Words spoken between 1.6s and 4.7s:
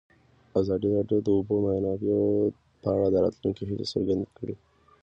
منابع په اړه د راتلونکي هیلې څرګندې کړې.